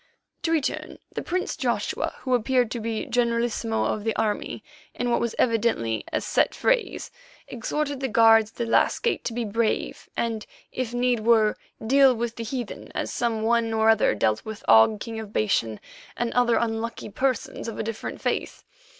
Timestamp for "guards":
8.07-8.49